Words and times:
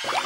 Hallo, 0.00 0.16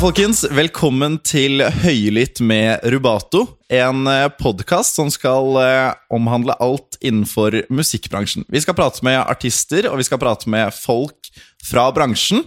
folkens. 0.00 0.40
Velkommen 0.48 1.18
til 1.20 1.60
Høylytt 1.60 2.40
med 2.40 2.80
Rubato. 2.88 3.60
En 3.68 4.08
podkast 4.40 4.96
som 4.96 5.12
skal 5.12 5.52
eh, 5.60 5.92
omhandle 6.16 6.56
alt 6.64 6.96
innenfor 7.04 7.68
musikkbransjen. 7.68 8.48
Vi 8.48 8.64
skal 8.64 8.80
prate 8.80 9.04
med 9.04 9.20
artister, 9.20 9.92
og 9.92 10.00
vi 10.00 10.08
skal 10.08 10.24
prate 10.24 10.48
med 10.48 10.72
folk 10.72 11.28
fra 11.68 11.92
bransjen. 11.92 12.40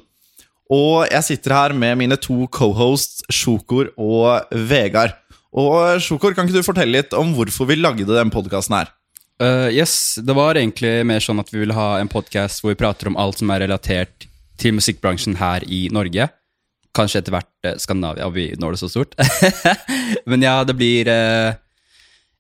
Og 0.74 1.06
jeg 1.06 1.22
sitter 1.30 1.54
her 1.54 1.78
med 1.78 2.02
mine 2.02 2.18
to 2.18 2.50
cohosts, 2.50 3.22
Sjokor 3.30 3.94
og 3.94 4.42
Vegard. 4.74 5.14
Og 5.54 6.02
Sjokor, 6.02 6.34
kan 6.34 6.50
ikke 6.50 6.66
du 6.66 6.70
fortelle 6.74 6.98
litt 6.98 7.14
om 7.14 7.38
hvorfor 7.38 7.70
vi 7.70 7.78
lagde 7.78 8.10
den 8.10 8.34
podkasten 8.34 8.82
her? 8.82 8.90
Uh, 9.42 9.68
yes, 9.68 10.16
det 10.24 10.32
var 10.32 10.56
egentlig 10.56 11.02
mer 11.04 11.20
sånn 11.20 11.42
at 11.42 11.50
vi 11.52 11.60
ville 11.60 11.76
ha 11.76 11.98
en 12.00 12.12
podkast 12.12 12.62
hvor 12.64 12.72
vi 12.72 12.80
prater 12.80 13.10
om 13.10 13.18
alt 13.20 13.42
som 13.42 13.50
er 13.52 13.66
relatert 13.66 14.30
til 14.56 14.78
musikkbransjen 14.78 15.36
her 15.42 15.66
i 15.68 15.86
Norge. 15.92 16.30
Kanskje 16.96 17.20
etter 17.20 17.36
hvert 17.36 17.68
eh, 17.68 17.76
Skandinavia, 17.82 18.30
vi 18.32 18.46
når 18.56 18.76
det 18.76 18.80
så 18.80 18.88
stort. 18.88 19.18
Men 20.32 20.46
ja, 20.46 20.62
det 20.64 20.78
blir 20.80 21.10
uh, 21.12 21.52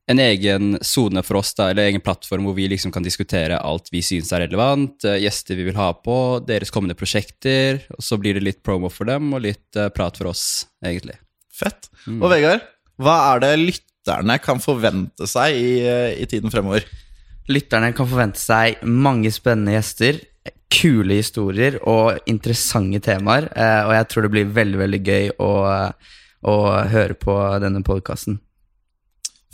en 0.07 0.21
egen 0.23 0.77
sone 0.79 1.19
for 1.27 1.41
oss, 1.41 1.51
da, 1.57 1.67
eller 1.73 1.89
egen 1.89 2.03
plattform 2.05 2.47
hvor 2.47 2.55
vi 2.55 2.69
liksom 2.71 2.93
kan 2.95 3.03
diskutere 3.03 3.59
alt 3.59 3.91
vi 3.91 3.99
syns 4.05 4.31
er 4.31 4.45
relevant, 4.45 4.95
uh, 5.03 5.17
gjester 5.19 5.59
vi 5.59 5.67
vil 5.67 5.75
ha 5.75 5.89
på, 5.99 6.17
deres 6.47 6.71
kommende 6.71 6.95
prosjekter. 6.95 7.81
Og 7.97 8.07
så 8.07 8.15
blir 8.21 8.39
det 8.39 8.45
litt 8.45 8.63
promo 8.63 8.87
for 8.87 9.11
dem, 9.11 9.33
og 9.35 9.43
litt 9.43 9.83
prat 9.97 10.15
for 10.15 10.31
oss, 10.31 10.63
egentlig. 10.79 11.19
Fett. 11.51 11.91
Mm. 12.07 12.21
Og 12.21 12.31
Vegard, 12.31 12.63
hva 13.03 13.19
er 13.33 13.43
det 13.43 13.53
lytterne 14.05 14.37
kan 14.37 14.59
forvente 14.61 15.25
seg 15.27 15.55
i, 15.57 15.81
eh, 15.81 16.21
i 16.21 16.25
tiden 16.29 16.51
fremover? 16.51 16.85
Lytterne 17.49 17.91
kan 17.93 18.07
forvente 18.07 18.39
seg 18.39 18.77
mange 18.83 19.31
spennende 19.33 19.73
gjester 19.73 20.19
kule 20.69 21.17
historier 21.19 21.79
og 21.87 22.19
interessante 22.29 22.99
temaer. 22.99 23.49
Eh, 23.55 23.81
og 23.85 23.93
jeg 23.93 24.07
tror 24.09 24.25
det 24.25 24.31
blir 24.31 24.53
veldig, 24.53 24.77
veldig 24.77 25.01
gøy 25.05 25.29
å, 25.39 25.51
å 26.45 26.55
høre 26.91 27.17
på 27.17 27.35
denne 27.61 27.81
podkasten. 27.85 28.39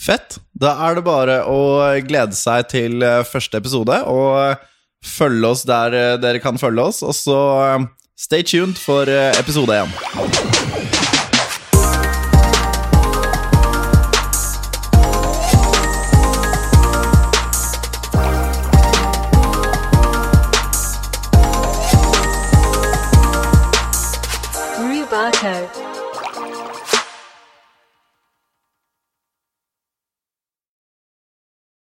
Fett. 0.02 0.40
Da 0.52 0.76
er 0.88 0.98
det 0.98 1.06
bare 1.06 1.44
å 1.46 1.62
glede 2.04 2.36
seg 2.36 2.68
til 2.72 3.04
eh, 3.06 3.24
første 3.24 3.62
episode 3.62 4.02
og 4.10 4.68
følge 5.06 5.48
oss 5.48 5.64
der 5.64 5.96
eh, 5.96 6.18
dere 6.22 6.42
kan 6.44 6.60
følge 6.60 6.90
oss. 6.92 7.04
Og 7.04 7.16
så 7.16 7.40
stay 8.20 8.44
tuned 8.44 8.80
for 8.82 9.08
episode 9.08 9.84
én. 9.84 11.00
Marco. 25.22 25.91